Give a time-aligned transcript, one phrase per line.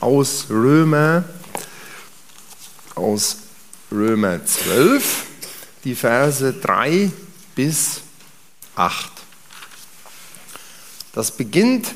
[0.00, 1.24] aus Römer,
[2.94, 3.38] aus
[3.90, 5.26] Römer 12,
[5.84, 7.10] die Verse 3
[7.54, 8.02] bis
[8.76, 9.10] 8.
[11.12, 11.94] Das beginnt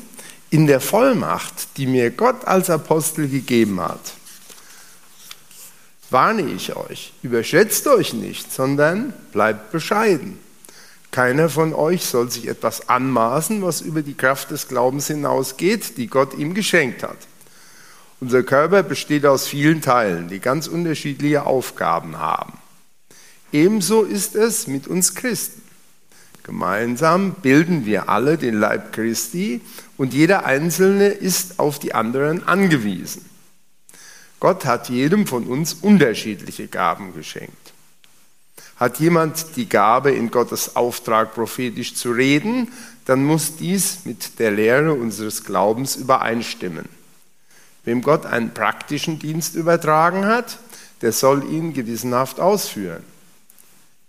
[0.49, 4.13] in der Vollmacht, die mir Gott als Apostel gegeben hat.
[6.09, 10.39] Warne ich euch, überschätzt euch nicht, sondern bleibt bescheiden.
[11.11, 16.07] Keiner von euch soll sich etwas anmaßen, was über die Kraft des Glaubens hinausgeht, die
[16.07, 17.17] Gott ihm geschenkt hat.
[18.21, 22.53] Unser Körper besteht aus vielen Teilen, die ganz unterschiedliche Aufgaben haben.
[23.53, 25.61] Ebenso ist es mit uns Christen.
[26.43, 29.61] Gemeinsam bilden wir alle den Leib Christi
[29.97, 33.23] und jeder Einzelne ist auf die anderen angewiesen.
[34.39, 37.73] Gott hat jedem von uns unterschiedliche Gaben geschenkt.
[38.77, 42.69] Hat jemand die Gabe, in Gottes Auftrag prophetisch zu reden,
[43.05, 46.98] dann muss dies mit der Lehre unseres Glaubens übereinstimmen.
[47.89, 50.59] Wem Gott einen praktischen Dienst übertragen hat,
[51.01, 53.03] der soll ihn gewissenhaft ausführen.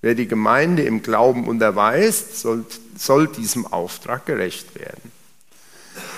[0.03, 2.67] Wer die Gemeinde im Glauben unterweist, soll,
[2.99, 5.11] soll diesem Auftrag gerecht werden.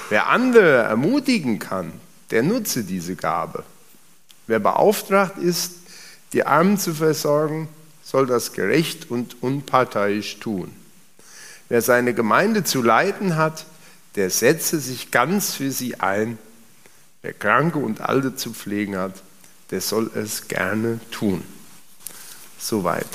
[0.09, 1.93] Wer andere ermutigen kann,
[2.33, 3.63] der nutze diese Gabe.
[4.49, 5.75] Wer beauftragt ist,
[6.33, 7.69] die Armen zu versorgen,
[8.03, 10.75] soll das gerecht und unparteiisch tun.
[11.69, 13.67] Wer seine Gemeinde zu leiten hat,
[14.17, 16.39] der setze sich ganz für sie ein
[17.23, 19.23] Wer Kranke und Alte zu pflegen hat,
[19.71, 21.45] der soll es gerne tun.
[22.59, 23.07] Soweit.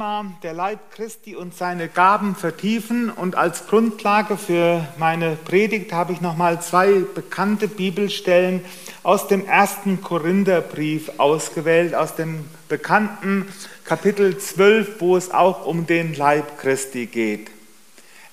[0.00, 6.14] Thema der Leib Christi und seine Gaben vertiefen und als Grundlage für meine Predigt habe
[6.14, 8.64] ich nochmal zwei bekannte Bibelstellen
[9.02, 13.46] aus dem ersten Korintherbrief ausgewählt, aus dem bekannten
[13.84, 17.50] Kapitel 12, wo es auch um den Leib Christi geht.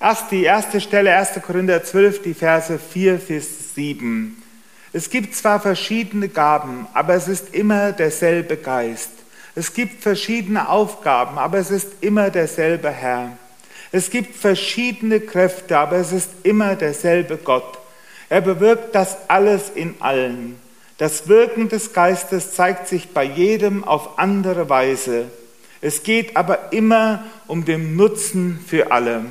[0.00, 1.42] Erst die erste Stelle, 1.
[1.42, 4.42] Korinther 12, die Verse 4 bis 7.
[4.94, 9.10] Es gibt zwar verschiedene Gaben, aber es ist immer derselbe Geist.
[9.54, 13.36] Es gibt verschiedene Aufgaben, aber es ist immer derselbe Herr.
[13.90, 17.78] Es gibt verschiedene Kräfte, aber es ist immer derselbe Gott.
[18.28, 20.60] Er bewirkt das alles in allen.
[20.98, 25.26] Das Wirken des Geistes zeigt sich bei jedem auf andere Weise.
[25.80, 29.24] Es geht aber immer um den Nutzen für alle.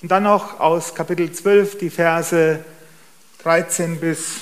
[0.00, 2.64] Und dann noch aus Kapitel 12 die Verse
[3.42, 4.36] 13 bis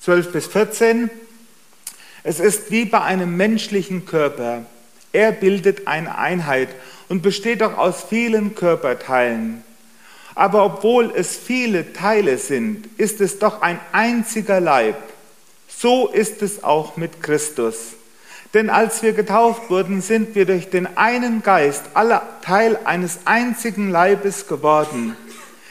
[0.00, 1.10] 12 bis 14.
[2.26, 4.64] Es ist wie bei einem menschlichen Körper.
[5.12, 6.70] Er bildet eine Einheit
[7.10, 9.62] und besteht auch aus vielen Körperteilen.
[10.34, 14.96] Aber obwohl es viele Teile sind, ist es doch ein einziger Leib.
[15.68, 17.92] So ist es auch mit Christus.
[18.54, 23.90] Denn als wir getauft wurden, sind wir durch den einen Geist alle Teil eines einzigen
[23.90, 25.14] Leibes geworden.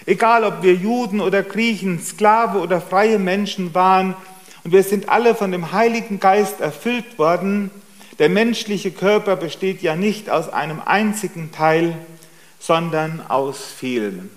[0.06, 4.16] Egal ob wir Juden oder Griechen, Sklave oder freie Menschen waren,
[4.64, 7.72] und wir sind alle von dem Heiligen Geist erfüllt worden.
[8.20, 11.98] Der menschliche Körper besteht ja nicht aus einem einzigen Teil,
[12.60, 14.30] sondern aus vielen.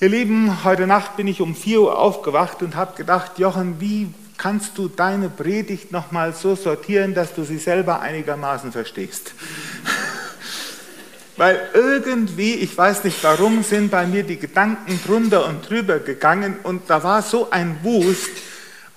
[0.00, 4.08] Ihr Lieben, heute Nacht bin ich um 4 Uhr aufgewacht und habe gedacht, Jochen, wie
[4.38, 9.34] kannst du deine Predigt nochmal so sortieren, dass du sie selber einigermaßen verstehst?
[11.40, 16.58] Weil irgendwie, ich weiß nicht warum, sind bei mir die Gedanken drunter und drüber gegangen
[16.64, 18.28] und da war so ein Wust.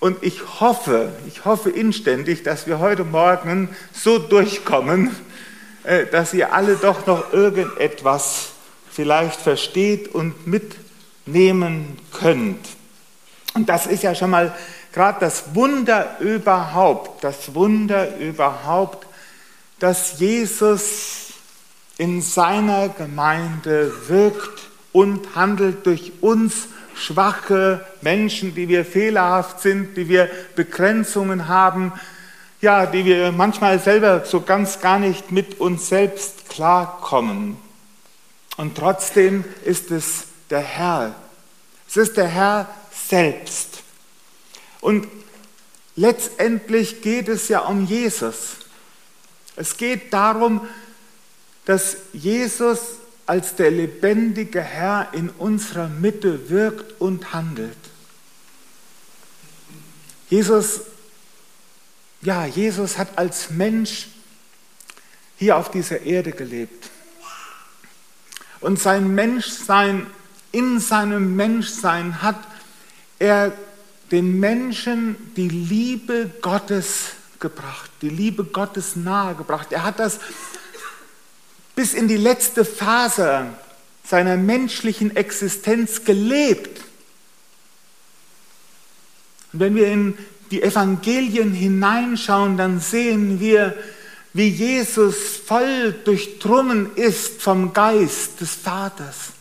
[0.01, 5.15] Und ich hoffe, ich hoffe inständig, dass wir heute Morgen so durchkommen,
[5.85, 8.49] äh, dass ihr alle doch noch irgendetwas
[8.91, 12.59] vielleicht versteht und mitnehmen könnt.
[13.53, 14.53] Und das ist ja schon mal
[14.91, 19.07] gerade das Wunder überhaupt, das Wunder überhaupt,
[19.79, 21.23] dass Jesus
[22.03, 30.09] in seiner Gemeinde wirkt und handelt durch uns schwache Menschen, die wir fehlerhaft sind, die
[30.09, 31.93] wir Begrenzungen haben,
[32.59, 37.55] ja, die wir manchmal selber so ganz gar nicht mit uns selbst klarkommen.
[38.57, 41.15] Und trotzdem ist es der Herr.
[41.87, 43.81] Es ist der Herr selbst.
[44.81, 45.07] Und
[45.95, 48.57] letztendlich geht es ja um Jesus.
[49.55, 50.67] Es geht darum,
[51.65, 52.79] dass Jesus
[53.25, 57.77] als der lebendige Herr in unserer Mitte wirkt und handelt.
[60.29, 60.81] Jesus,
[62.21, 64.07] ja, Jesus hat als Mensch
[65.37, 66.89] hier auf dieser Erde gelebt.
[68.59, 70.07] Und sein Menschsein
[70.51, 72.39] in seinem Menschsein hat
[73.19, 73.51] er
[74.11, 79.71] den Menschen die Liebe Gottes gebracht, die Liebe Gottes nahegebracht.
[79.71, 80.19] Er hat das
[81.75, 83.47] bis in die letzte Phase
[84.05, 86.81] seiner menschlichen Existenz gelebt.
[89.51, 90.17] Und wenn wir in
[90.51, 93.75] die Evangelien hineinschauen, dann sehen wir,
[94.33, 95.15] wie Jesus
[95.45, 99.33] voll durchdrungen ist vom Geist des Vaters.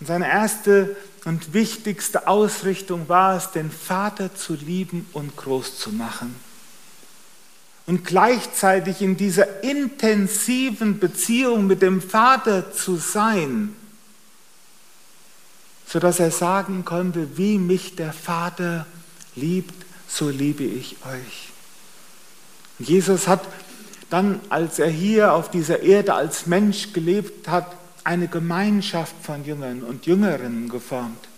[0.00, 5.90] Und seine erste und wichtigste Ausrichtung war es, den Vater zu lieben und groß zu
[5.90, 6.34] machen.
[7.86, 13.76] Und gleichzeitig in dieser intensiven Beziehung mit dem Vater zu sein,
[15.86, 18.86] sodass er sagen konnte, wie mich der Vater
[19.36, 19.74] liebt,
[20.08, 21.50] so liebe ich euch.
[22.78, 23.46] Jesus hat
[24.10, 29.82] dann, als er hier auf dieser Erde als Mensch gelebt hat, eine Gemeinschaft von Jüngern
[29.82, 31.28] und Jüngerinnen geformt.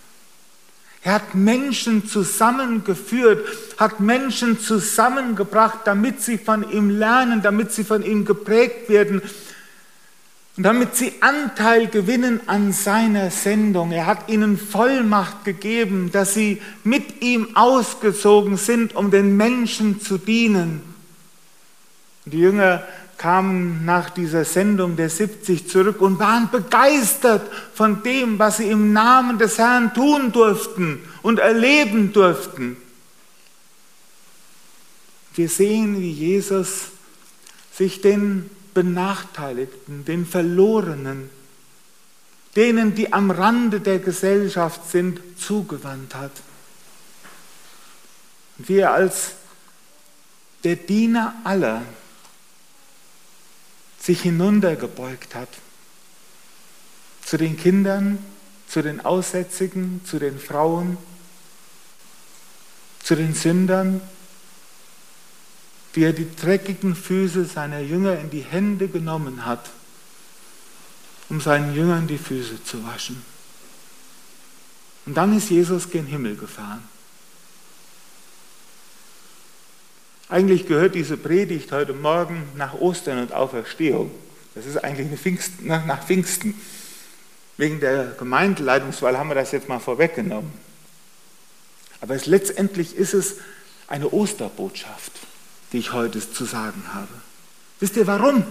[1.08, 8.02] Er hat Menschen zusammengeführt, hat Menschen zusammengebracht, damit sie von ihm lernen, damit sie von
[8.04, 9.22] ihm geprägt werden
[10.58, 13.90] und damit sie Anteil gewinnen an seiner Sendung.
[13.90, 20.18] Er hat ihnen Vollmacht gegeben, dass sie mit ihm ausgezogen sind, um den Menschen zu
[20.18, 20.82] dienen.
[22.26, 22.82] Die Jünger
[23.18, 28.92] kamen nach dieser Sendung der 70 zurück und waren begeistert von dem, was sie im
[28.92, 32.76] Namen des Herrn tun durften und erleben durften.
[35.34, 36.86] Wir sehen, wie Jesus
[37.72, 41.30] sich den Benachteiligten, den Verlorenen,
[42.56, 46.32] denen, die am Rande der Gesellschaft sind, zugewandt hat.
[48.58, 49.32] Und wie er als
[50.64, 51.82] der Diener aller
[54.00, 55.48] sich hinuntergebeugt hat.
[57.24, 58.18] Zu den Kindern,
[58.68, 60.96] zu den Aussätzigen, zu den Frauen,
[63.02, 64.00] zu den Sündern,
[65.94, 69.70] wie er die dreckigen Füße seiner Jünger in die Hände genommen hat,
[71.28, 73.22] um seinen Jüngern die Füße zu waschen.
[75.06, 76.82] Und dann ist Jesus gen Himmel gefahren.
[80.30, 84.10] Eigentlich gehört diese Predigt heute Morgen nach Ostern und Auferstehung.
[84.54, 86.60] Das ist eigentlich Pfingsten, nach Pfingsten.
[87.56, 90.52] Wegen der Gemeindeleitungswahl haben wir das jetzt mal vorweggenommen.
[92.02, 93.36] Aber es, letztendlich ist es
[93.88, 95.12] eine Osterbotschaft,
[95.72, 97.08] die ich heute zu sagen habe.
[97.80, 98.44] Wisst ihr warum?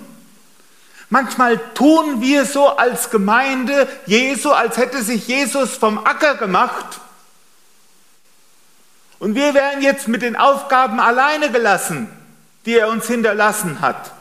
[1.09, 7.01] Manchmal tun wir so als Gemeinde Jesu, als hätte sich Jesus vom Acker gemacht
[9.19, 12.07] und wir werden jetzt mit den Aufgaben alleine gelassen,
[12.65, 14.11] die er uns hinterlassen hat.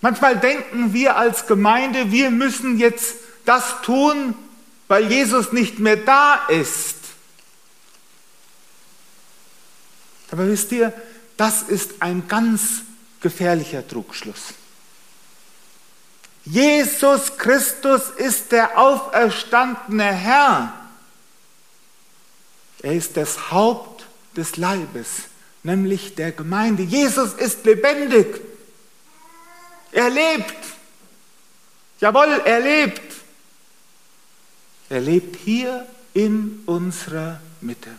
[0.00, 4.34] Manchmal denken wir als Gemeinde, wir müssen jetzt das tun,
[4.88, 6.96] weil Jesus nicht mehr da ist.
[10.32, 10.92] Aber wisst ihr,
[11.36, 12.82] das ist ein ganz
[13.20, 14.54] gefährlicher Trugschluss.
[16.44, 20.81] Jesus Christus ist der auferstandene Herr.
[22.82, 24.04] Er ist das Haupt
[24.36, 25.08] des Leibes,
[25.62, 26.82] nämlich der Gemeinde.
[26.82, 28.40] Jesus ist lebendig.
[29.92, 30.56] Er lebt.
[32.00, 33.14] Jawohl, er lebt.
[34.88, 37.90] Er lebt hier in unserer Mitte.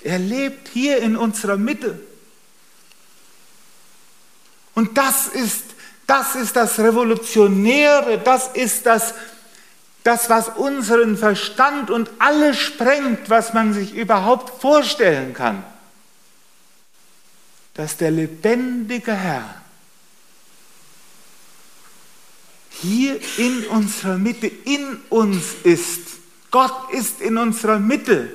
[0.00, 2.00] Er lebt hier in unserer Mitte.
[4.74, 5.64] Und das ist,
[6.06, 9.12] das ist das Revolutionäre, das ist das
[10.08, 15.62] das, was unseren Verstand und alles sprengt, was man sich überhaupt vorstellen kann,
[17.74, 19.62] dass der lebendige Herr
[22.70, 26.00] hier in unserer Mitte, in uns ist.
[26.50, 28.30] Gott ist in unserer Mitte.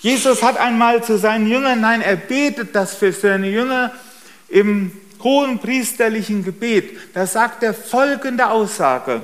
[0.00, 3.94] Jesus hat einmal zu seinen Jüngern, nein, er betet das für seine Jünger
[4.48, 9.22] im hohen priesterlichen Gebet, da sagt er folgende Aussage.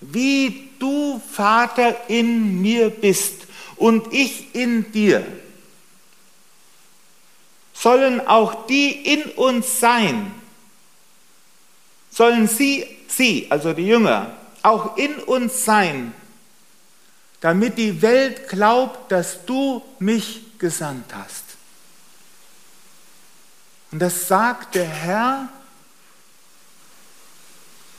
[0.00, 5.26] Wie du, Vater, in mir bist und ich in dir,
[7.74, 10.32] sollen auch die in uns sein,
[12.10, 14.32] sollen sie, sie, also die Jünger,
[14.62, 16.12] auch in uns sein,
[17.40, 21.47] damit die Welt glaubt, dass du mich gesandt hast.
[23.90, 25.48] Und das sagt der Herr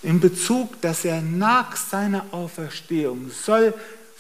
[0.02, 3.74] in Bezug, dass er nach seiner Auferstehung soll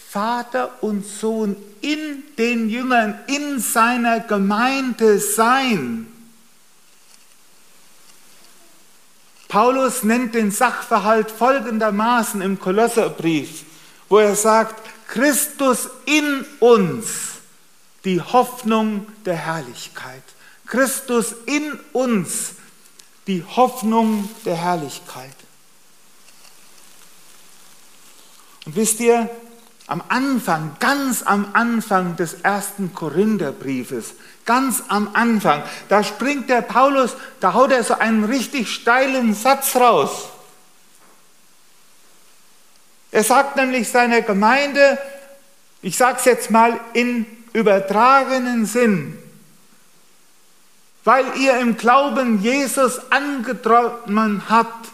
[0.09, 6.07] Vater und Sohn in den Jüngern, in seiner Gemeinde sein.
[9.47, 13.63] Paulus nennt den Sachverhalt folgendermaßen im Kolosserbrief,
[14.09, 17.07] wo er sagt, Christus in uns,
[18.03, 20.23] die Hoffnung der Herrlichkeit.
[20.69, 22.53] Christus in uns,
[23.27, 25.35] die Hoffnung der Herrlichkeit.
[28.65, 29.29] Und wisst ihr,
[29.88, 34.13] am Anfang, ganz am Anfang des ersten Korintherbriefes,
[34.45, 39.75] ganz am Anfang, da springt der Paulus, da haut er so einen richtig steilen Satz
[39.75, 40.29] raus.
[43.11, 44.99] Er sagt nämlich seiner Gemeinde,
[45.81, 49.17] ich sage es jetzt mal in übertragenen Sinn,
[51.03, 54.89] weil ihr im Glauben Jesus angetroffen habt,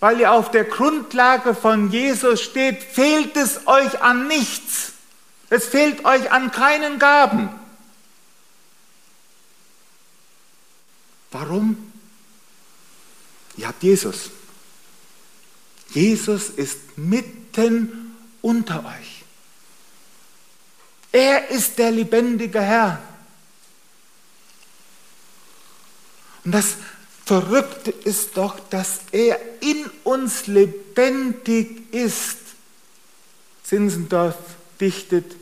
[0.00, 4.92] weil ihr auf der Grundlage von Jesus steht, fehlt es euch an nichts.
[5.48, 7.48] Es fehlt euch an keinen Gaben.
[11.30, 11.92] Warum?
[13.56, 14.30] Ihr habt Jesus.
[15.90, 19.24] Jesus ist mitten unter euch.
[21.12, 23.00] Er ist der lebendige Herr.
[26.46, 26.76] Und das
[27.24, 32.38] Verrückte ist doch, dass er in uns lebendig ist.
[33.64, 34.36] Zinsendorf
[34.80, 35.34] dichtet,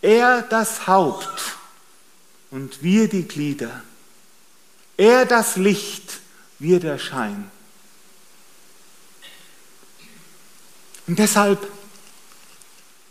[0.00, 1.56] er das Haupt
[2.50, 3.82] und wir die Glieder.
[4.96, 6.20] Er das Licht,
[6.58, 7.50] wir der Schein.
[11.06, 11.70] Und deshalb,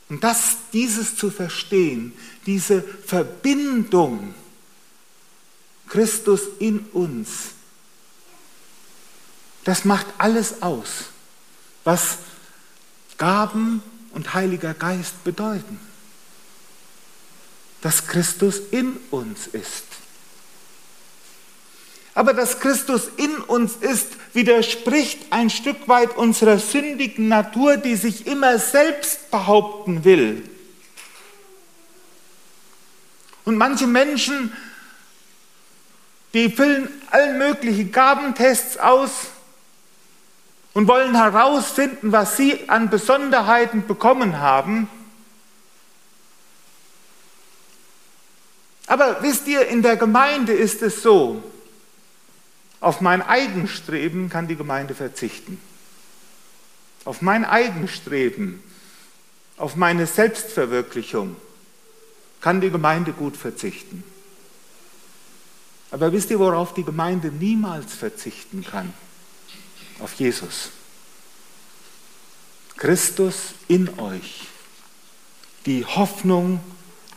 [0.10, 2.14] um das, dieses zu verstehen,
[2.48, 4.34] diese Verbindung,
[5.88, 7.30] Christus in uns,
[9.64, 11.06] das macht alles aus,
[11.84, 12.18] was
[13.18, 13.82] Gaben
[14.14, 15.80] und Heiliger Geist bedeuten.
[17.82, 19.84] Dass Christus in uns ist.
[22.14, 28.26] Aber dass Christus in uns ist, widerspricht ein Stück weit unserer sündigen Natur, die sich
[28.26, 30.42] immer selbst behaupten will.
[33.46, 34.52] Und manche Menschen,
[36.38, 39.32] die füllen allen möglichen Gabentests aus,
[40.78, 44.88] und wollen herausfinden, was sie an Besonderheiten bekommen haben.
[48.86, 51.42] Aber wisst ihr, in der Gemeinde ist es so,
[52.80, 55.60] auf mein Eigenstreben kann die Gemeinde verzichten.
[57.06, 58.62] Auf mein Eigenstreben,
[59.58, 61.38] auf meine Selbstverwirklichung
[62.40, 64.04] kann die Gemeinde gut verzichten.
[65.92, 68.94] Aber wisst ihr, worauf die Gemeinde niemals verzichten kann?
[70.00, 70.70] auf Jesus.
[72.76, 74.48] Christus in euch,
[75.66, 76.60] die Hoffnung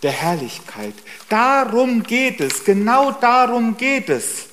[0.02, 0.94] der Herrlichkeit.
[1.28, 4.46] Darum geht es, genau darum geht es.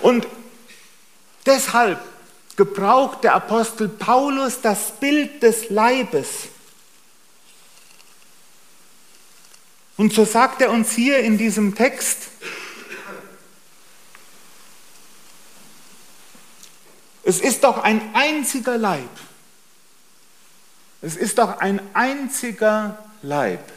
[0.00, 0.26] Und
[1.44, 2.00] deshalb
[2.56, 6.48] gebraucht der Apostel Paulus das Bild des Leibes.
[9.96, 12.28] Und so sagt er uns hier in diesem Text,
[17.26, 19.10] Es ist doch ein einziger Leib.
[21.02, 23.72] Es ist doch ein einziger Leib.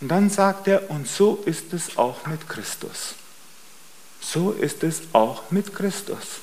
[0.00, 3.14] Und dann sagt er, und so ist es auch mit Christus.
[4.20, 6.40] So ist es auch mit Christus.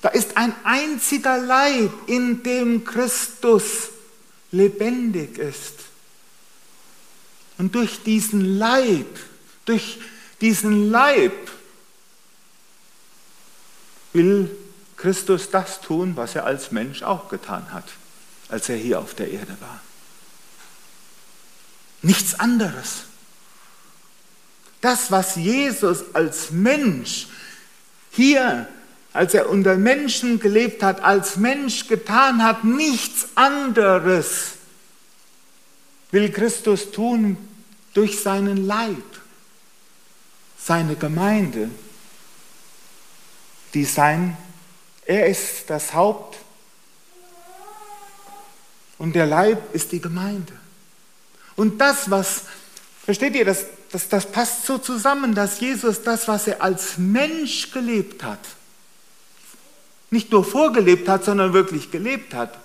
[0.00, 3.88] Da ist ein einziger Leib, in dem Christus
[4.52, 5.74] lebendig ist.
[7.58, 9.18] Und durch diesen Leib,
[9.64, 9.98] durch
[10.40, 11.32] diesen Leib
[14.12, 14.56] will
[14.96, 17.88] Christus das tun, was er als Mensch auch getan hat,
[18.48, 19.80] als er hier auf der Erde war.
[22.02, 23.04] Nichts anderes.
[24.80, 27.26] Das, was Jesus als Mensch
[28.12, 28.68] hier,
[29.18, 34.52] als er unter Menschen gelebt hat, als Mensch getan hat, nichts anderes
[36.12, 37.36] will Christus tun
[37.94, 39.02] durch seinen Leib
[40.56, 41.68] seine Gemeinde,
[43.74, 44.36] die sein,
[45.04, 46.38] er ist das Haupt
[48.98, 50.52] und der Leib ist die Gemeinde.
[51.56, 52.42] Und das, was,
[53.04, 57.72] versteht ihr, das, das, das passt so zusammen, dass Jesus das, was er als Mensch
[57.72, 58.38] gelebt hat,
[60.10, 62.58] nicht nur vorgelebt hat, sondern wirklich gelebt hat,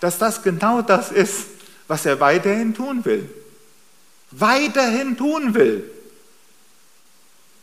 [0.00, 1.46] dass das genau das ist,
[1.88, 3.30] was er weiterhin tun will.
[4.32, 5.90] Weiterhin tun will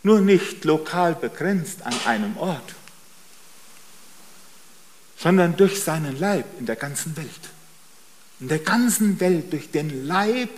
[0.04, 2.76] nur nicht lokal begrenzt an einem Ort,
[5.18, 7.30] sondern durch seinen Leib in der ganzen Welt.
[8.40, 10.50] In der ganzen Welt durch den Leib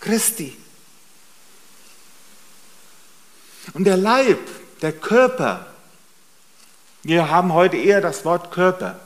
[0.00, 0.56] Christi.
[3.74, 4.38] Und der Leib,
[4.82, 5.69] der Körper,
[7.02, 8.98] wir haben heute eher das Wort Körper.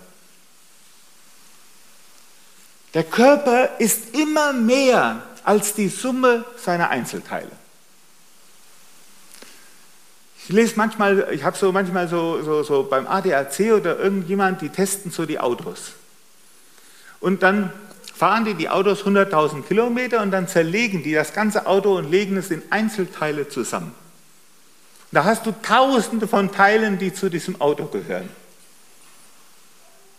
[2.95, 7.51] Der Körper ist immer mehr als die Summe seiner Einzelteile.
[10.47, 14.69] Ich lese manchmal, ich habe so manchmal so, so, so beim ADAC oder irgendjemand, die
[14.69, 15.93] testen so die Autos.
[17.19, 17.73] Und dann
[18.15, 22.37] fahren die die Autos 100.000 Kilometer und dann zerlegen die das ganze Auto und legen
[22.37, 23.95] es in Einzelteile zusammen.
[25.15, 28.29] Da hast du tausende von Teilen, die zu diesem Auto gehören.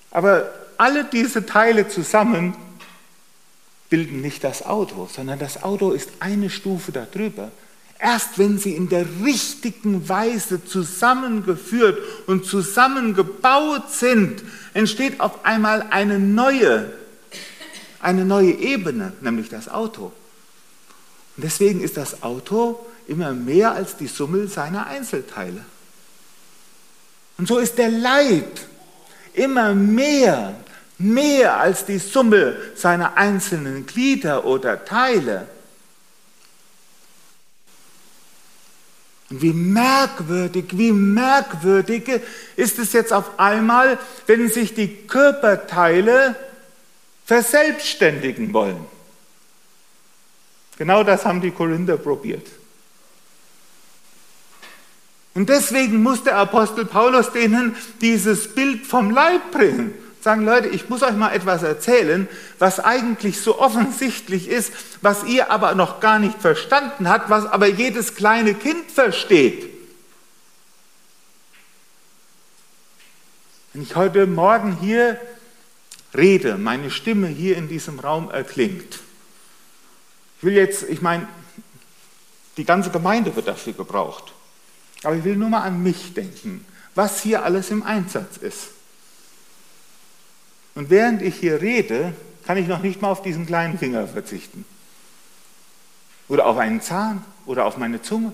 [0.09, 2.55] Aber alle diese Teile zusammen
[3.89, 7.51] bilden nicht das Auto, sondern das Auto ist eine Stufe darüber.
[7.99, 16.19] Erst wenn sie in der richtigen Weise zusammengeführt und zusammengebaut sind, entsteht auf einmal eine
[16.19, 16.93] neue,
[17.99, 20.13] eine neue Ebene, nämlich das Auto.
[21.35, 25.63] Und deswegen ist das Auto immer mehr als die Summe seiner Einzelteile.
[27.38, 28.59] Und so ist der Leib
[29.33, 30.55] immer mehr,
[30.97, 35.47] mehr als die Summe seiner einzelnen Glieder oder Teile.
[39.29, 42.21] Und wie merkwürdig, wie merkwürdig
[42.55, 43.97] ist es jetzt auf einmal,
[44.27, 46.35] wenn sich die Körperteile
[47.25, 48.85] verselbstständigen wollen.
[50.77, 52.47] Genau das haben die Korinther probiert.
[55.36, 59.94] Und deswegen muss der Apostel Paulus denen dieses Bild vom Leib bringen.
[60.22, 62.27] Sagen, Leute, ich muss euch mal etwas erzählen,
[62.58, 67.68] was eigentlich so offensichtlich ist, was ihr aber noch gar nicht verstanden habt, was aber
[67.68, 69.70] jedes kleine Kind versteht.
[73.74, 75.20] Wenn ich heute Morgen hier
[76.15, 79.00] rede, meine Stimme hier in diesem Raum erklingt,
[80.38, 81.27] ich will jetzt, ich meine,
[82.56, 84.35] die ganze Gemeinde wird dafür gebraucht,
[85.05, 88.69] aber ich will nur mal an mich denken, was hier alles im Einsatz ist.
[90.75, 92.13] Und während ich hier rede,
[92.45, 94.65] kann ich noch nicht mal auf diesen kleinen Finger verzichten.
[96.27, 98.34] Oder auf einen Zahn oder auf meine Zunge.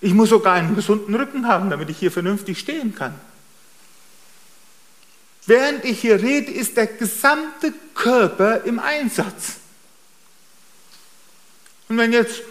[0.00, 3.14] Ich muss sogar einen gesunden Rücken haben, damit ich hier vernünftig stehen kann.
[5.46, 9.56] Während ich hier rede, ist der gesamte Körper im Einsatz.
[11.88, 12.42] Und wenn jetzt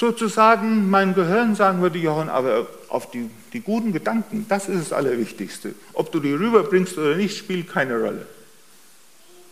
[0.00, 4.92] sozusagen mein Gehirn sagen würde, Johann, aber auf die, die guten Gedanken, das ist das
[4.94, 5.74] Allerwichtigste.
[5.92, 8.26] Ob du die rüberbringst oder nicht, spielt keine Rolle.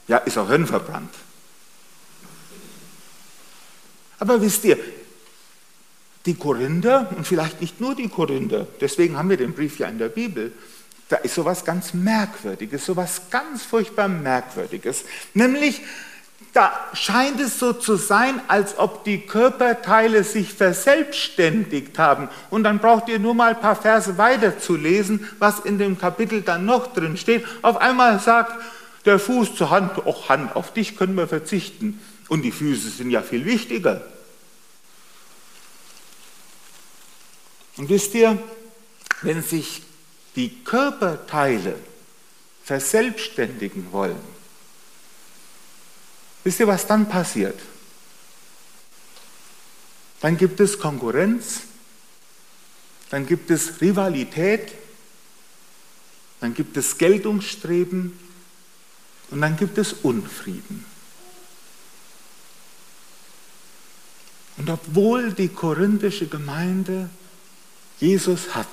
[0.08, 1.14] Ja, ist auch hirnverbrannt.
[4.18, 4.78] Aber wisst ihr,
[6.24, 9.98] die Korinther, und vielleicht nicht nur die Korinther, deswegen haben wir den Brief ja in
[9.98, 10.52] der Bibel,
[11.10, 15.04] da ist sowas ganz Merkwürdiges, sowas ganz furchtbar Merkwürdiges.
[15.34, 15.82] Nämlich,
[16.58, 22.28] da scheint es so zu sein, als ob die Körperteile sich verselbstständigt haben.
[22.50, 25.98] Und dann braucht ihr nur mal ein paar Verse weiter zu lesen, was in dem
[26.00, 27.46] Kapitel dann noch drin steht.
[27.62, 28.60] Auf einmal sagt
[29.04, 32.00] der Fuß zur Hand, ach Hand, auf dich können wir verzichten.
[32.28, 34.02] Und die Füße sind ja viel wichtiger.
[37.76, 38.36] Und wisst ihr,
[39.22, 39.84] wenn sich
[40.34, 41.76] die Körperteile
[42.64, 44.37] verselbstständigen wollen,
[46.44, 47.58] Wisst ihr, was dann passiert?
[50.20, 51.60] Dann gibt es Konkurrenz,
[53.10, 54.72] dann gibt es Rivalität,
[56.40, 58.18] dann gibt es Geltungsstreben
[59.30, 60.84] und dann gibt es Unfrieden.
[64.56, 67.08] Und obwohl die korinthische Gemeinde
[68.00, 68.66] Jesus hat,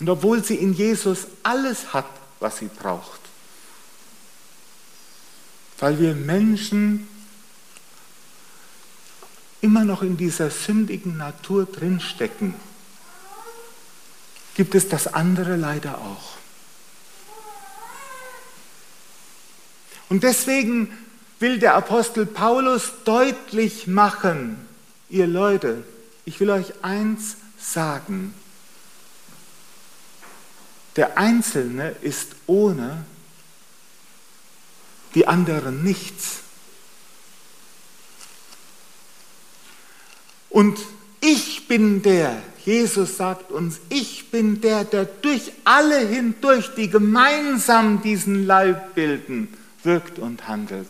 [0.00, 2.08] und obwohl sie in Jesus alles hat,
[2.40, 3.20] was sie braucht,
[5.78, 7.08] weil wir Menschen
[9.60, 12.54] immer noch in dieser sündigen Natur drinstecken,
[14.54, 16.38] gibt es das andere leider auch.
[20.08, 20.96] Und deswegen
[21.38, 24.56] will der Apostel Paulus deutlich machen,
[25.08, 25.84] ihr Leute,
[26.24, 28.34] ich will euch eins sagen,
[30.96, 33.04] der Einzelne ist ohne
[35.14, 36.40] die anderen nichts.
[40.50, 40.78] Und
[41.20, 48.02] ich bin der, Jesus sagt uns, ich bin der, der durch alle hindurch, die gemeinsam
[48.02, 49.48] diesen Leib bilden,
[49.82, 50.88] wirkt und handelt.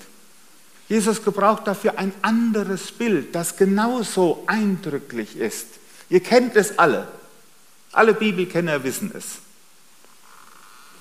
[0.89, 5.67] Jesus gebraucht dafür ein anderes Bild, das genauso eindrücklich ist.
[6.09, 7.09] Ihr kennt es alle.
[7.93, 9.39] Alle Bibelkenner wissen es.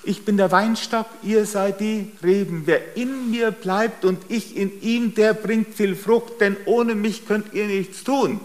[0.04, 2.62] Ich bin der Weinstock, ihr seid die Reben.
[2.66, 7.26] Wer in mir bleibt und ich in ihm, der bringt viel Frucht, denn ohne mich
[7.26, 8.40] könnt ihr nichts tun.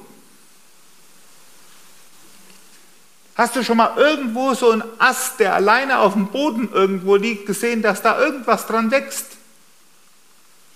[3.36, 7.48] Hast du schon mal irgendwo so einen Ast, der alleine auf dem Boden irgendwo liegt,
[7.48, 9.26] gesehen, dass da irgendwas dran wächst?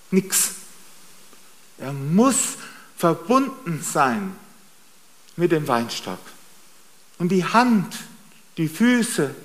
[0.09, 0.51] Nix.
[1.77, 2.55] Er muss
[2.95, 4.35] verbunden sein
[5.35, 6.19] mit dem Weinstock.
[7.19, 7.95] Und die Hand,
[8.57, 9.35] die Füße,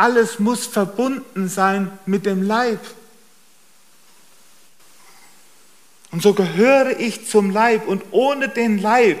[0.00, 2.80] alles muss verbunden sein mit dem Leib.
[6.10, 9.18] Und so gehöre ich zum Leib und ohne den Leib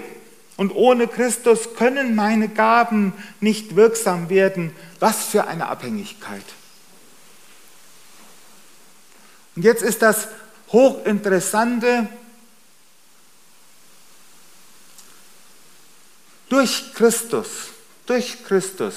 [0.56, 4.74] und ohne Christus können meine Gaben nicht wirksam werden.
[5.00, 6.44] Was für eine Abhängigkeit.
[9.54, 10.28] Und jetzt ist das
[10.72, 12.08] hochinteressante,
[16.48, 17.48] durch Christus,
[18.06, 18.94] durch Christus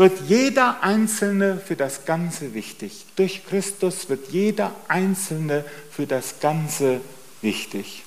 [0.00, 3.04] wird jeder Einzelne für das Ganze wichtig.
[3.16, 7.02] Durch Christus wird jeder Einzelne für das Ganze
[7.42, 8.02] wichtig.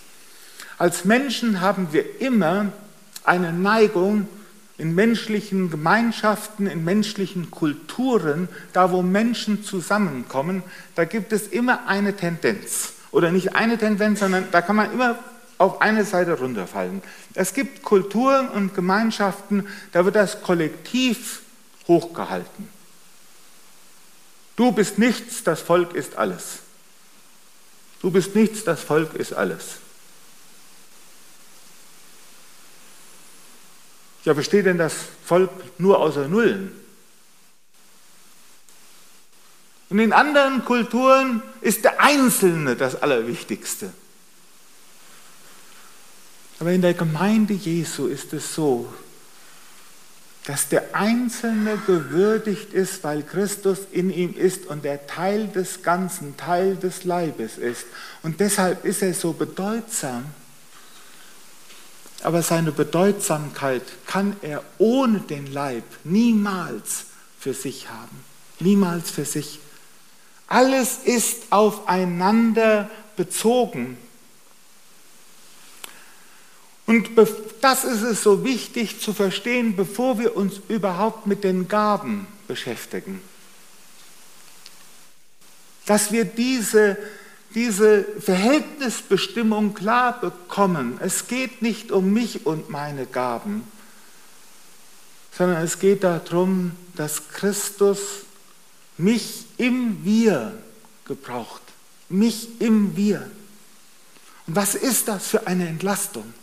[0.80, 2.72] Als Menschen haben wir immer
[3.24, 4.28] eine Neigung
[4.80, 10.64] in menschlichen Gemeinschaften, in menschlichen Kulturen, da wo Menschen zusammenkommen,
[10.96, 12.94] da gibt es immer eine Tendenz.
[13.12, 15.20] Oder nicht eine Tendenz, sondern da kann man immer
[15.60, 17.04] auf eine Seite runterfallen.
[17.36, 21.43] Es gibt Kulturen und Gemeinschaften, da wird das Kollektiv
[21.88, 22.70] hochgehalten.
[24.56, 26.60] Du bist nichts, das Volk ist alles.
[28.02, 29.78] Du bist nichts, das Volk ist alles.
[34.26, 34.94] Ja, besteht denn das
[35.26, 36.72] Volk nur außer Nullen?
[39.90, 43.94] Und in anderen Kulturen ist der Einzelne das Allerwichtigste.
[46.60, 48.92] Aber in der Gemeinde Jesu ist es so,
[50.46, 56.36] dass der Einzelne gewürdigt ist, weil Christus in ihm ist und der Teil des Ganzen,
[56.36, 57.86] Teil des Leibes ist.
[58.24, 60.26] Und deshalb ist er so bedeutsam.
[62.24, 67.06] Aber seine Bedeutsamkeit kann er ohne den Leib niemals
[67.40, 68.24] für sich haben.
[68.60, 69.60] Niemals für sich.
[70.48, 73.98] Alles ist aufeinander bezogen.
[76.86, 77.12] Und
[77.62, 83.22] das ist es so wichtig zu verstehen, bevor wir uns überhaupt mit den Gaben beschäftigen.
[85.86, 86.98] Dass wir diese,
[87.56, 91.00] diese Verhältnisbestimmung klar bekommen.
[91.02, 93.66] Es geht nicht um mich und meine Gaben,
[95.38, 98.00] sondern es geht darum, dass Christus
[98.98, 100.58] mich im Wir
[101.06, 101.62] gebraucht.
[102.10, 103.30] Mich im Wir.
[104.48, 106.34] Und was ist das für eine Entlastung?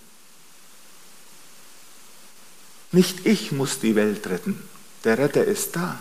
[2.93, 4.61] Nicht ich muss die Welt retten,
[5.05, 5.99] der Retter ist da.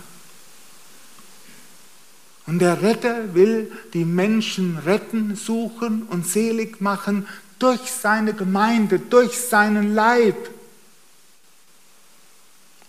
[2.48, 7.28] Und der Retter will die Menschen retten, suchen und selig machen
[7.60, 10.50] durch seine Gemeinde, durch seinen Leib.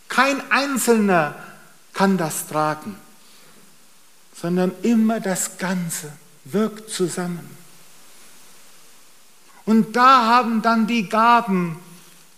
[0.08, 1.34] Kein Einzelner
[1.92, 2.96] kann das tragen,
[4.34, 6.10] sondern immer das Ganze
[6.44, 7.46] wirkt zusammen.
[9.66, 11.76] Und da haben dann die Gaben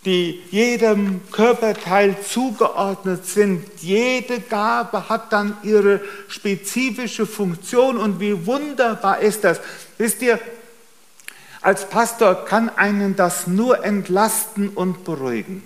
[0.04, 3.64] die jedem Körperteil zugeordnet sind.
[3.80, 9.60] Jede Gabe hat dann ihre spezifische Funktion und wie wunderbar ist das.
[9.98, 10.40] Wisst ihr,
[11.60, 15.62] als Pastor kann einen das nur entlasten und beruhigen.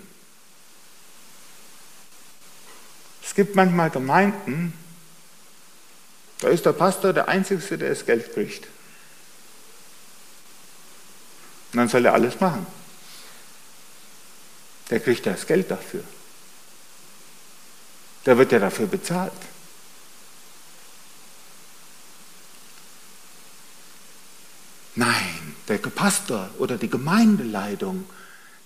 [3.23, 4.73] Es gibt manchmal Gemeinden,
[6.41, 8.67] da ist der Pastor der Einzige, der das Geld kriegt.
[11.73, 12.67] Und dann soll er alles machen
[14.89, 16.03] der kriegt das Geld dafür.
[18.25, 19.31] Der wird ja dafür bezahlt.
[24.95, 28.05] Nein, der Pastor oder die Gemeindeleitung,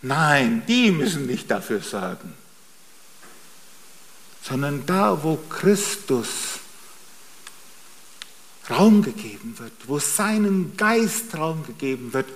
[0.01, 2.33] nein, die müssen nicht dafür sorgen,
[4.41, 6.59] sondern da, wo Christus
[8.69, 12.29] Raum gegeben wird, wo seinem Geist Raum gegeben wird,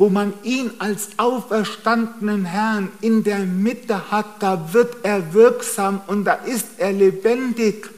[0.00, 6.24] wo man ihn als auferstandenen Herrn in der Mitte hat, da wird er wirksam und
[6.24, 7.90] da ist er lebendig.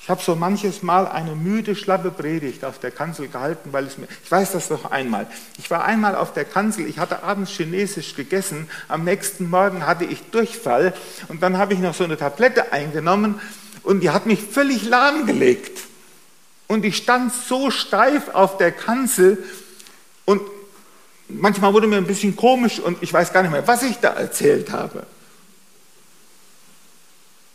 [0.00, 3.98] Ich habe so manches Mal eine müde, schlappe Predigt auf der Kanzel gehalten, weil es
[3.98, 5.26] mir, ich weiß das noch einmal.
[5.58, 10.04] Ich war einmal auf der Kanzel, ich hatte abends Chinesisch gegessen, am nächsten Morgen hatte
[10.04, 10.94] ich Durchfall
[11.26, 13.40] und dann habe ich noch so eine Tablette eingenommen
[13.82, 15.77] und die hat mich völlig lahmgelegt.
[16.68, 19.42] Und ich stand so steif auf der Kanzel
[20.26, 20.42] und
[21.28, 24.10] manchmal wurde mir ein bisschen komisch und ich weiß gar nicht mehr, was ich da
[24.10, 25.06] erzählt habe.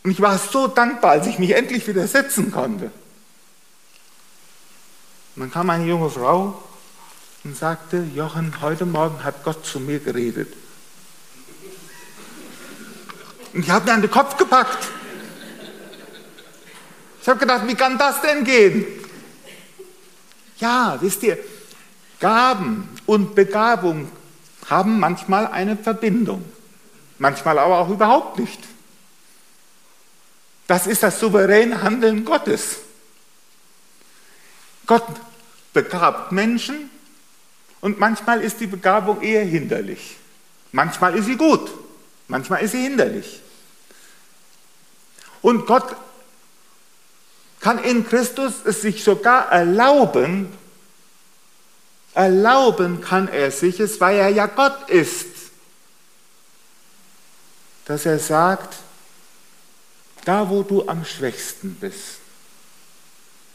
[0.03, 2.85] Und ich war so dankbar, als ich mich endlich wieder setzen konnte.
[5.35, 6.61] Und dann kam eine junge Frau
[7.43, 10.53] und sagte, Jochen, heute Morgen hat Gott zu mir geredet.
[13.53, 14.87] Und ich habe mir an den Kopf gepackt.
[17.23, 18.85] Ich habe gedacht, wie kann das denn gehen?
[20.57, 21.37] Ja, wisst ihr,
[22.19, 24.11] Gaben und Begabung
[24.69, 26.43] haben manchmal eine Verbindung,
[27.19, 28.59] manchmal aber auch überhaupt nicht.
[30.67, 32.79] Das ist das souveräne Handeln Gottes.
[34.85, 35.07] Gott
[35.71, 36.89] begabt Menschen
[37.79, 40.17] und manchmal ist die Begabung eher hinderlich.
[40.73, 41.71] Manchmal ist sie gut,
[42.27, 43.39] manchmal ist sie hinderlich.
[45.41, 45.95] Und Gott
[47.63, 50.51] kann in Christus es sich sogar erlauben,
[52.13, 55.27] erlauben kann er sich es, weil er ja Gott ist,
[57.85, 58.75] dass er sagt,
[60.25, 62.19] da wo du am schwächsten bist,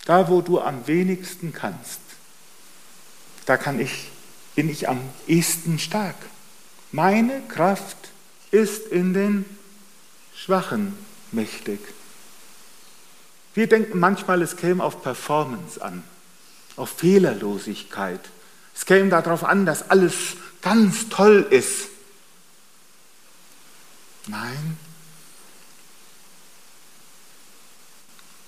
[0.07, 2.01] da wo du am wenigsten kannst,
[3.45, 4.11] da kann ich,
[4.55, 6.17] bin ich am ehesten stark.
[6.93, 7.97] Meine Kraft
[8.53, 9.45] ist in den
[10.35, 10.97] Schwachen
[11.31, 11.81] mächtig.
[13.59, 16.05] Wir denken manchmal, es käme auf Performance an,
[16.77, 18.21] auf Fehlerlosigkeit.
[18.73, 20.15] Es käme darauf an, dass alles
[20.63, 21.89] ganz toll ist.
[24.29, 24.79] Nein.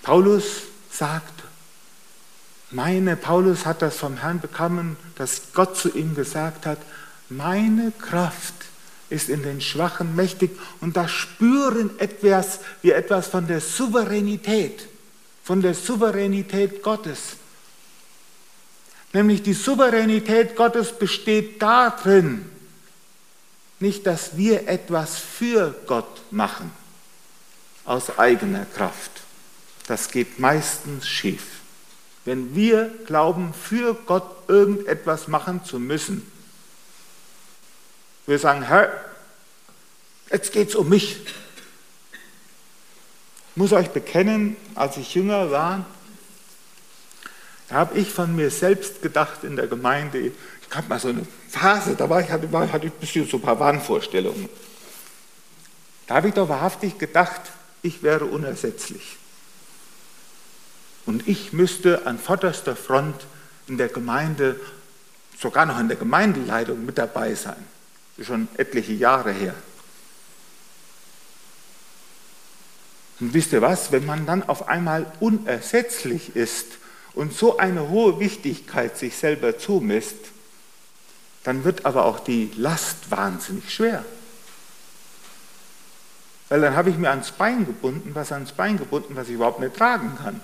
[0.04, 0.44] Paulus
[0.92, 1.42] sagt,
[2.70, 6.78] meine, Paulus hat das vom Herrn bekommen, dass Gott zu ihm gesagt hat,
[7.28, 8.54] meine Kraft
[9.08, 14.86] ist in den Schwachen mächtig und da spüren etwas wie etwas von der Souveränität,
[15.42, 17.36] von der Souveränität Gottes.
[19.12, 22.50] Nämlich die Souveränität Gottes besteht darin,
[23.80, 26.70] nicht, dass wir etwas für Gott machen,
[27.84, 29.10] aus eigener Kraft.
[29.86, 31.44] Das geht meistens schief.
[32.24, 36.30] Wenn wir glauben, für Gott irgendetwas machen zu müssen,
[38.26, 38.92] wir sagen, Herr,
[40.30, 41.16] jetzt geht es um mich.
[43.50, 45.84] Ich muss euch bekennen, als ich jünger war,
[47.68, 50.32] da habe ich von mir selbst gedacht in der Gemeinde, ich
[50.72, 53.42] hatte mal so eine Phase, da war ich, hatte, hatte ich ein bisschen so ein
[53.42, 54.48] paar Wahnvorstellungen.
[56.06, 57.40] Da habe ich doch wahrhaftig gedacht,
[57.82, 59.16] ich wäre unersetzlich.
[61.06, 63.26] Und ich müsste an vorderster Front
[63.66, 64.58] in der Gemeinde,
[65.38, 67.64] sogar noch in der Gemeindeleitung mit dabei sein.
[68.16, 69.54] Das ist schon etliche Jahre her.
[73.20, 76.66] Und wisst ihr was, wenn man dann auf einmal unersetzlich ist
[77.14, 80.16] und so eine hohe Wichtigkeit sich selber zumisst,
[81.44, 84.04] dann wird aber auch die Last wahnsinnig schwer.
[86.48, 89.60] Weil dann habe ich mir ans Bein gebunden, was ans Bein gebunden, was ich überhaupt
[89.60, 90.40] nicht tragen kann.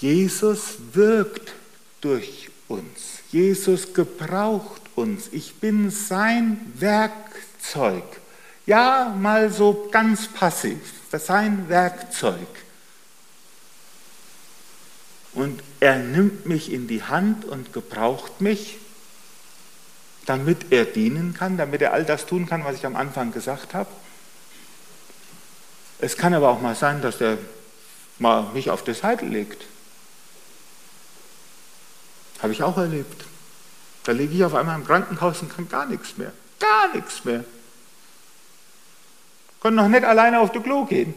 [0.00, 1.52] Jesus wirkt
[2.00, 3.20] durch uns.
[3.30, 5.28] Jesus gebraucht uns.
[5.32, 6.72] Ich bin sein
[7.60, 8.04] Werkzeug.
[8.66, 10.78] Ja, mal so ganz passiv.
[11.12, 12.48] Sein Werkzeug.
[15.32, 18.78] Und er nimmt mich in die Hand und gebraucht mich,
[20.26, 23.74] damit er dienen kann, damit er all das tun kann, was ich am Anfang gesagt
[23.74, 23.90] habe.
[25.98, 27.38] Es kann aber auch mal sein, dass er
[28.18, 29.64] mal mich auf die Seite legt.
[32.42, 33.24] Habe ich auch erlebt.
[34.04, 36.32] Da liege ich auf einmal im Krankenhaus und kann gar nichts mehr.
[36.60, 37.44] Gar nichts mehr.
[39.60, 41.12] Kann noch nicht alleine auf die Klo gehen.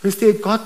[0.00, 0.62] Wisst ihr, Gott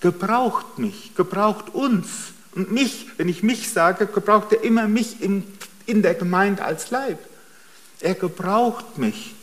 [0.00, 2.08] gebraucht mich, gebraucht uns.
[2.54, 5.44] Und mich, wenn ich mich sage, gebraucht er immer mich in,
[5.86, 7.18] in der Gemeinde als Leib.
[8.00, 9.34] Er gebraucht mich.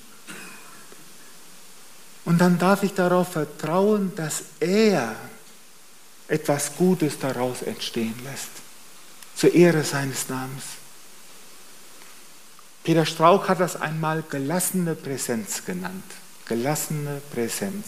[2.25, 5.15] Und dann darf ich darauf vertrauen, dass er
[6.27, 8.58] etwas Gutes daraus entstehen lässt.
[9.39, 10.63] Zur Ehre seines Namens.
[12.83, 16.03] Peter Strauch hat das einmal gelassene Präsenz genannt.
[16.45, 17.85] Gelassene Präsenz.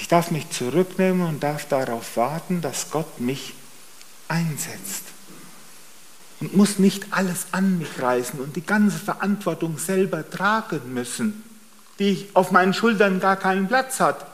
[0.00, 3.54] Ich darf mich zurücknehmen und darf darauf warten, dass Gott mich
[4.26, 5.04] einsetzt.
[6.40, 11.44] Und muss nicht alles an mich reißen und die ganze Verantwortung selber tragen müssen,
[12.00, 14.26] die auf meinen Schultern gar keinen Platz hat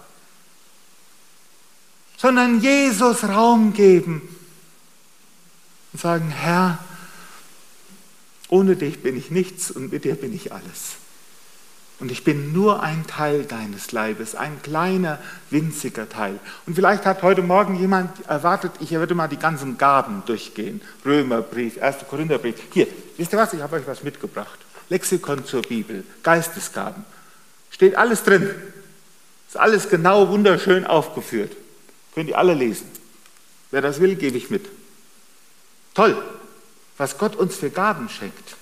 [2.16, 4.22] sondern Jesus Raum geben
[5.92, 6.78] und sagen, Herr,
[8.48, 10.96] ohne dich bin ich nichts und mit dir bin ich alles.
[12.00, 16.40] Und ich bin nur ein Teil deines Leibes, ein kleiner, winziger Teil.
[16.66, 20.80] Und vielleicht hat heute Morgen jemand erwartet, ich würde mal die ganzen Gaben durchgehen.
[21.04, 21.98] Römerbrief, 1.
[22.10, 22.56] Korintherbrief.
[22.72, 24.58] Hier, wisst ihr was, ich habe euch was mitgebracht.
[24.88, 27.04] Lexikon zur Bibel, Geistesgaben.
[27.70, 28.50] Steht alles drin.
[29.46, 31.52] Ist alles genau wunderschön aufgeführt.
[32.14, 32.90] Könnt ihr alle lesen.
[33.70, 34.66] Wer das will, gebe ich mit.
[35.94, 36.22] Toll,
[36.96, 38.56] was Gott uns für Gaben schenkt.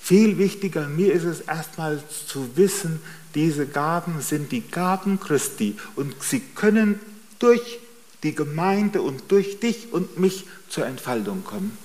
[0.00, 3.02] Viel wichtiger, mir ist es erstmal zu wissen,
[3.34, 7.00] diese Gaben sind die Gaben Christi und sie können
[7.38, 7.80] durch
[8.22, 11.76] die Gemeinde und durch dich und mich zur Entfaltung kommen.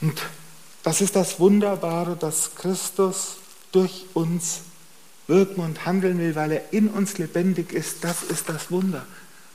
[0.00, 0.22] Und
[0.82, 3.36] das ist das Wunderbare, dass Christus
[3.72, 4.60] durch uns
[5.26, 8.04] wirken und handeln will, weil er in uns lebendig ist.
[8.04, 9.06] Das ist das Wunder.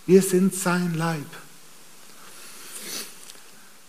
[0.05, 1.25] Wir sind sein Leib.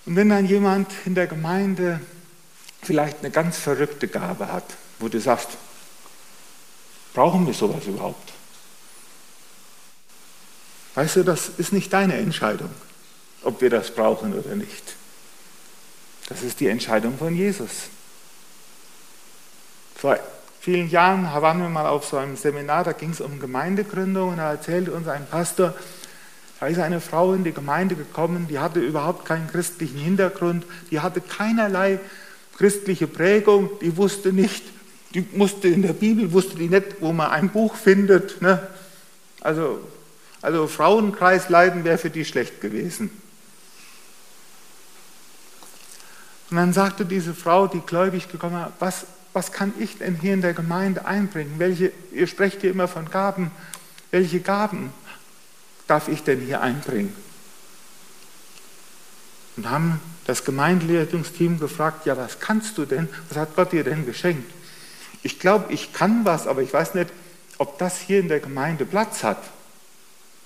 [0.06, 2.00] Und wenn dann jemand in der Gemeinde
[2.82, 4.64] vielleicht eine ganz verrückte Gabe hat,
[4.98, 5.50] wo du sagst,
[7.14, 8.32] brauchen wir sowas überhaupt?
[10.94, 12.70] Weißt du, das ist nicht deine Entscheidung,
[13.42, 14.96] ob wir das brauchen oder nicht.
[16.28, 17.70] Das ist die Entscheidung von Jesus.
[19.94, 20.18] Vor
[20.60, 24.36] vielen Jahren waren wir mal auf so einem Seminar, da ging es um Gemeindegründung und
[24.36, 25.74] da erzählte uns ein Pastor,
[26.60, 31.00] da ist eine Frau in die Gemeinde gekommen, die hatte überhaupt keinen christlichen Hintergrund, die
[31.00, 31.98] hatte keinerlei
[32.58, 34.62] christliche Prägung, die wusste nicht,
[35.14, 38.42] die musste in der Bibel, wusste die nicht, wo man ein Buch findet.
[38.42, 38.60] Ne?
[39.40, 39.80] Also,
[40.42, 43.10] also Frauenkreis leiden wäre für die schlecht gewesen.
[46.50, 50.34] Und dann sagte diese Frau, die gläubig gekommen war, was, was kann ich denn hier
[50.34, 51.54] in der Gemeinde einbringen?
[51.58, 53.50] Welche, ihr sprecht hier immer von Gaben.
[54.10, 54.92] Welche Gaben
[55.86, 57.14] darf ich denn hier einbringen?
[59.56, 63.08] Und haben das Gemeindeleitungsteam gefragt, ja, was kannst du denn?
[63.28, 64.50] Was hat Gott dir denn geschenkt?
[65.22, 67.10] Ich glaube, ich kann was, aber ich weiß nicht,
[67.58, 69.42] ob das hier in der Gemeinde Platz hat.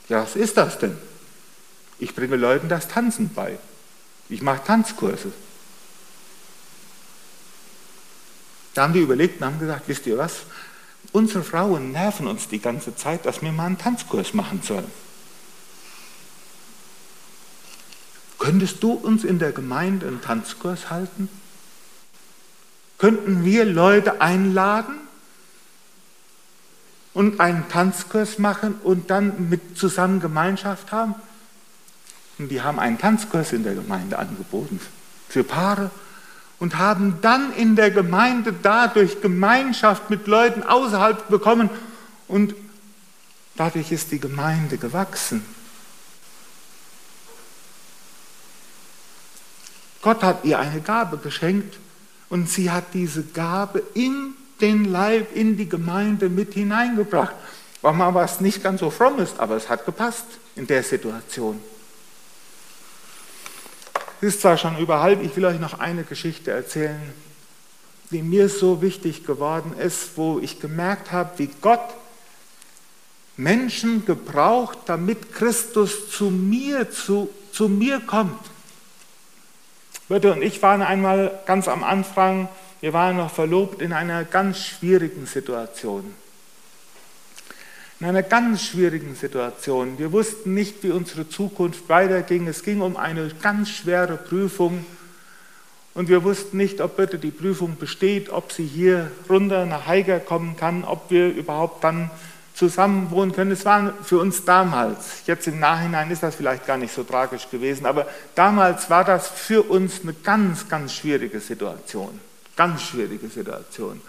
[0.08, 0.96] Ja, was ist das denn?
[1.98, 3.58] Ich bringe Leuten das Tanzen bei.
[4.28, 5.32] Ich mache Tanzkurse.
[8.74, 10.40] Da haben die überlegt und haben gesagt, wisst ihr was?
[11.12, 14.90] Unsere Frauen nerven uns die ganze Zeit, dass wir mal einen Tanzkurs machen sollen.
[18.38, 21.28] Könntest du uns in der Gemeinde einen Tanzkurs halten?
[22.98, 24.96] Könnten wir Leute einladen
[27.14, 31.14] und einen Tanzkurs machen und dann mit zusammen Gemeinschaft haben?
[32.38, 34.80] Und die haben einen Tanzkurs in der Gemeinde angeboten
[35.28, 35.90] für Paare
[36.58, 41.70] und haben dann in der Gemeinde dadurch Gemeinschaft mit Leuten außerhalb bekommen
[42.28, 42.54] und
[43.56, 45.44] dadurch ist die Gemeinde gewachsen.
[50.02, 51.78] Gott hat ihr eine Gabe geschenkt
[52.28, 57.34] und sie hat diese Gabe in den Leib, in die Gemeinde mit hineingebracht.
[57.80, 61.60] War mal was nicht ganz so fromm ist, aber es hat gepasst in der Situation.
[64.24, 67.12] Ist zwar schon über ich will euch noch eine Geschichte erzählen,
[68.10, 71.82] die mir so wichtig geworden ist, wo ich gemerkt habe, wie Gott
[73.36, 78.40] Menschen gebraucht, damit Christus zu mir, zu, zu mir kommt.
[80.08, 82.48] Birte und ich waren einmal ganz am Anfang,
[82.80, 86.14] wir waren noch verlobt in einer ganz schwierigen Situation.
[88.04, 89.98] In einer ganz schwierigen Situation.
[89.98, 92.46] Wir wussten nicht, wie unsere Zukunft weiterging.
[92.46, 94.84] Es ging um eine ganz schwere Prüfung.
[95.94, 100.20] Und wir wussten nicht, ob bitte die Prüfung besteht, ob sie hier runter nach Haiger
[100.20, 102.10] kommen kann, ob wir überhaupt dann
[102.52, 103.52] zusammen wohnen können.
[103.52, 107.48] Es war für uns damals, jetzt im Nachhinein ist das vielleicht gar nicht so tragisch
[107.48, 112.20] gewesen, aber damals war das für uns eine ganz, ganz schwierige Situation.
[112.54, 114.02] Ganz schwierige Situation.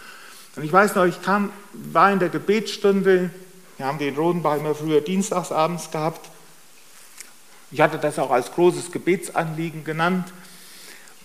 [0.58, 1.50] Und ich weiß noch, ich kam,
[1.94, 3.30] war in der Gebetsstunde,
[3.78, 6.30] wir haben den Rodenbach immer früher dienstagsabends gehabt.
[7.72, 10.32] Ich hatte das auch als großes Gebetsanliegen genannt.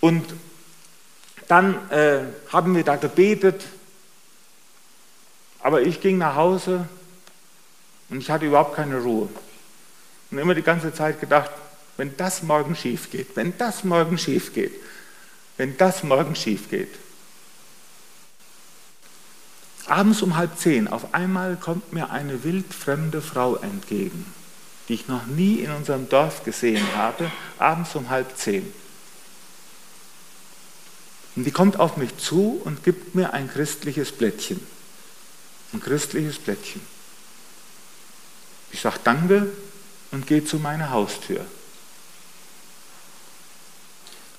[0.01, 0.25] Und
[1.47, 3.63] dann äh, haben wir da gebetet,
[5.59, 6.87] aber ich ging nach Hause
[8.09, 9.29] und ich hatte überhaupt keine Ruhe.
[10.31, 11.51] Und immer die ganze Zeit gedacht,
[11.97, 14.73] wenn das morgen schief geht, wenn das morgen schief geht,
[15.57, 16.95] wenn das morgen schief geht.
[19.91, 24.25] Abends um halb zehn, auf einmal kommt mir eine wildfremde Frau entgegen,
[24.87, 27.29] die ich noch nie in unserem Dorf gesehen habe,
[27.59, 28.73] abends um halb zehn.
[31.35, 34.65] Und die kommt auf mich zu und gibt mir ein christliches Blättchen.
[35.73, 36.79] Ein christliches Blättchen.
[38.71, 39.49] Ich sage Danke
[40.11, 41.45] und gehe zu meiner Haustür.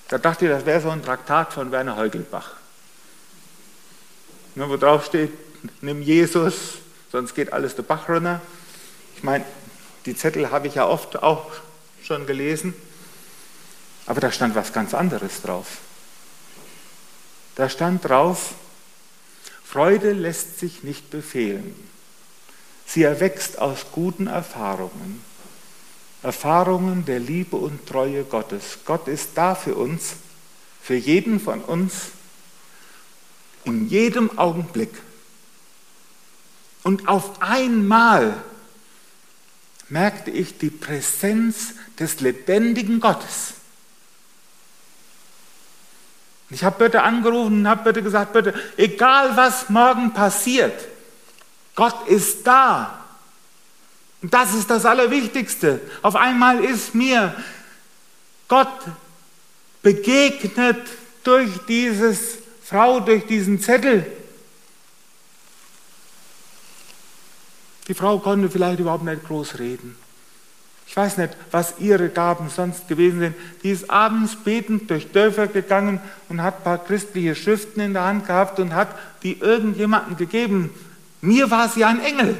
[0.07, 2.62] Da dachte ich, das wäre so ein Traktat von Werner Heugelbach.
[4.55, 5.31] Ne, wo drauf steht,
[5.81, 6.77] nimm Jesus,
[7.11, 8.41] sonst geht alles der Bach runter.
[9.15, 9.45] Ich meine,
[10.05, 11.51] die Zettel habe ich ja oft auch
[12.03, 12.73] schon gelesen,
[14.05, 15.77] aber da stand was ganz anderes drauf.
[17.55, 18.53] Da stand drauf,
[19.63, 21.75] Freude lässt sich nicht befehlen.
[22.85, 25.23] Sie erwächst aus guten Erfahrungen.
[26.21, 28.79] Erfahrungen der Liebe und Treue Gottes.
[28.85, 30.13] Gott ist da für uns,
[30.81, 32.11] für jeden von uns,
[33.65, 34.91] in jedem Augenblick.
[36.83, 38.41] Und auf einmal
[39.89, 43.53] merkte ich die Präsenz des lebendigen Gottes.
[46.49, 50.87] Ich habe bitte angerufen und habe bitte gesagt, bitte, egal was morgen passiert,
[51.75, 52.99] Gott ist da.
[54.21, 55.81] Und das ist das Allerwichtigste.
[56.01, 57.35] Auf einmal ist mir
[58.47, 58.83] Gott
[59.81, 60.79] begegnet
[61.23, 62.15] durch diese
[62.63, 64.05] Frau, durch diesen Zettel.
[67.87, 69.97] Die Frau konnte vielleicht überhaupt nicht groß reden.
[70.87, 73.35] Ich weiß nicht, was ihre Gaben sonst gewesen sind.
[73.63, 75.99] Die ist abends betend durch Dörfer gegangen
[76.29, 80.69] und hat ein paar christliche Schriften in der Hand gehabt und hat die irgendjemandem gegeben.
[81.21, 82.37] Mir war sie ein Engel.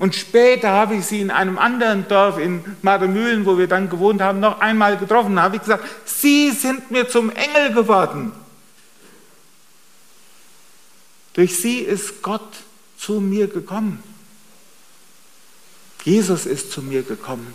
[0.00, 4.22] Und später habe ich sie in einem anderen Dorf in Mademühlen, wo wir dann gewohnt
[4.22, 5.36] haben, noch einmal getroffen.
[5.36, 8.32] Da habe ich gesagt, Sie sind mir zum Engel geworden.
[11.34, 12.48] Durch sie ist Gott
[12.98, 14.02] zu mir gekommen.
[16.04, 17.52] Jesus ist zu mir gekommen.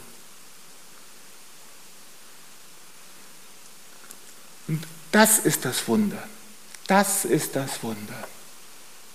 [4.67, 6.21] Und das ist das Wunder.
[6.85, 8.27] Das ist das Wunder,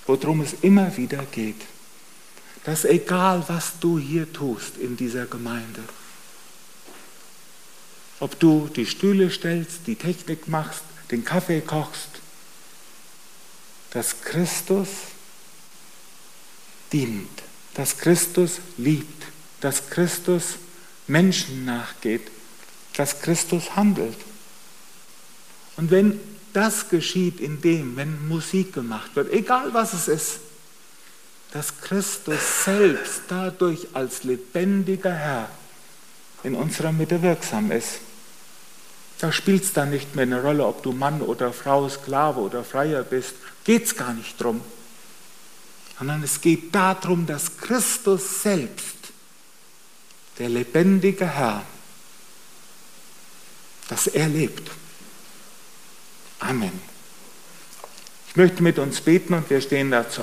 [0.07, 1.61] worum es immer wieder geht.
[2.65, 5.83] Dass egal, was du hier tust in dieser Gemeinde,
[8.21, 12.21] ob du die Stühle stellst, die Technik machst, den Kaffee kochst,
[13.93, 14.89] dass Christus
[16.93, 17.29] dient
[17.75, 19.25] dass Christus liebt,
[19.61, 20.57] dass Christus
[21.07, 22.31] Menschen nachgeht,
[22.97, 24.17] dass Christus handelt.
[25.77, 26.21] Und wenn
[26.53, 30.41] das geschieht in dem, wenn Musik gemacht wird, egal was es ist,
[31.53, 35.49] dass Christus selbst dadurch als lebendiger Herr
[36.43, 37.99] in unserer Mitte wirksam ist.
[39.19, 42.65] Da spielt es dann nicht mehr eine Rolle, ob du Mann oder Frau, Sklave oder
[42.65, 43.35] Freier bist.
[43.65, 44.63] Geht es gar nicht drum
[46.01, 48.97] sondern es geht darum, dass Christus selbst,
[50.39, 51.63] der lebendige Herr,
[53.91, 54.71] dass er lebt.
[56.39, 56.73] Amen.
[58.29, 60.19] Ich möchte mit uns beten und wir stehen dazu